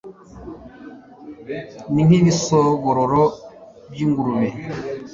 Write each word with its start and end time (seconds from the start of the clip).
ni 1.93 2.01
nk'ibisogororo 2.07 3.23
by'ingurube 3.91 4.49